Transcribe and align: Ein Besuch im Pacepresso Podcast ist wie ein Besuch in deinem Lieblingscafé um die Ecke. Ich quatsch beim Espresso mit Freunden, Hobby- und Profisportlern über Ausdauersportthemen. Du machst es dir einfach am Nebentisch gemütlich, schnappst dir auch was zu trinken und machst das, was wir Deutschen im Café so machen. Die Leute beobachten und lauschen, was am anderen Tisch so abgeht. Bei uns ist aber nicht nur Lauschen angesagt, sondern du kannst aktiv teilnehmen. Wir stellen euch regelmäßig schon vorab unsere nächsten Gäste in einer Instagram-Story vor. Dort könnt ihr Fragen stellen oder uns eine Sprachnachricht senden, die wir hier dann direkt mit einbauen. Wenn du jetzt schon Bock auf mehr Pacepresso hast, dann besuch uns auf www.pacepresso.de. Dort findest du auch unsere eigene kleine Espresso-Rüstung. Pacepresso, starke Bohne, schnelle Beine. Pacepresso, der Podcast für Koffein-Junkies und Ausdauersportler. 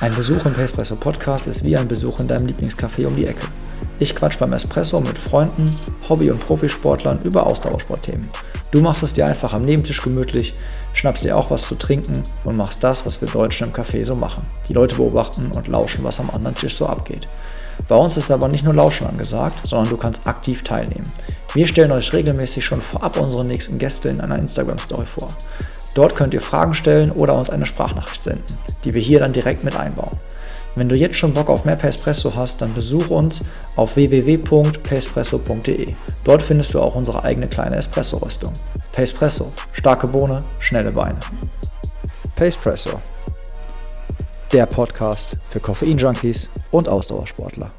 Ein 0.00 0.14
Besuch 0.14 0.46
im 0.46 0.54
Pacepresso 0.54 0.96
Podcast 0.96 1.46
ist 1.46 1.62
wie 1.62 1.76
ein 1.76 1.86
Besuch 1.86 2.20
in 2.20 2.26
deinem 2.26 2.46
Lieblingscafé 2.46 3.06
um 3.06 3.16
die 3.16 3.26
Ecke. 3.26 3.46
Ich 3.98 4.16
quatsch 4.16 4.38
beim 4.38 4.54
Espresso 4.54 4.98
mit 4.98 5.18
Freunden, 5.18 5.76
Hobby- 6.08 6.30
und 6.30 6.40
Profisportlern 6.40 7.20
über 7.22 7.46
Ausdauersportthemen. 7.46 8.30
Du 8.70 8.80
machst 8.80 9.02
es 9.02 9.12
dir 9.12 9.26
einfach 9.26 9.52
am 9.52 9.66
Nebentisch 9.66 10.00
gemütlich, 10.00 10.54
schnappst 10.94 11.24
dir 11.24 11.36
auch 11.36 11.50
was 11.50 11.66
zu 11.66 11.74
trinken 11.74 12.22
und 12.44 12.56
machst 12.56 12.82
das, 12.82 13.04
was 13.04 13.20
wir 13.20 13.28
Deutschen 13.28 13.66
im 13.66 13.74
Café 13.74 14.02
so 14.02 14.14
machen. 14.14 14.46
Die 14.70 14.72
Leute 14.72 14.94
beobachten 14.94 15.52
und 15.52 15.68
lauschen, 15.68 16.02
was 16.02 16.18
am 16.18 16.30
anderen 16.30 16.56
Tisch 16.56 16.76
so 16.76 16.86
abgeht. 16.86 17.28
Bei 17.86 17.96
uns 17.96 18.16
ist 18.16 18.30
aber 18.30 18.48
nicht 18.48 18.64
nur 18.64 18.72
Lauschen 18.72 19.06
angesagt, 19.06 19.60
sondern 19.64 19.90
du 19.90 19.98
kannst 19.98 20.26
aktiv 20.26 20.64
teilnehmen. 20.64 21.12
Wir 21.52 21.66
stellen 21.66 21.92
euch 21.92 22.14
regelmäßig 22.14 22.64
schon 22.64 22.80
vorab 22.80 23.18
unsere 23.18 23.44
nächsten 23.44 23.78
Gäste 23.78 24.08
in 24.08 24.22
einer 24.22 24.38
Instagram-Story 24.38 25.04
vor. 25.04 25.28
Dort 25.94 26.14
könnt 26.14 26.34
ihr 26.34 26.40
Fragen 26.40 26.74
stellen 26.74 27.10
oder 27.10 27.34
uns 27.34 27.50
eine 27.50 27.66
Sprachnachricht 27.66 28.22
senden, 28.22 28.44
die 28.84 28.94
wir 28.94 29.00
hier 29.00 29.20
dann 29.20 29.32
direkt 29.32 29.64
mit 29.64 29.76
einbauen. 29.76 30.18
Wenn 30.76 30.88
du 30.88 30.94
jetzt 30.94 31.16
schon 31.16 31.34
Bock 31.34 31.50
auf 31.50 31.64
mehr 31.64 31.74
Pacepresso 31.74 32.34
hast, 32.36 32.62
dann 32.62 32.72
besuch 32.74 33.10
uns 33.10 33.42
auf 33.74 33.96
www.pacepresso.de. 33.96 35.94
Dort 36.22 36.42
findest 36.42 36.74
du 36.74 36.80
auch 36.80 36.94
unsere 36.94 37.24
eigene 37.24 37.48
kleine 37.48 37.74
Espresso-Rüstung. 37.76 38.52
Pacepresso, 38.92 39.50
starke 39.72 40.06
Bohne, 40.06 40.44
schnelle 40.60 40.92
Beine. 40.92 41.18
Pacepresso, 42.36 43.00
der 44.52 44.66
Podcast 44.66 45.36
für 45.50 45.58
Koffein-Junkies 45.58 46.50
und 46.70 46.88
Ausdauersportler. 46.88 47.72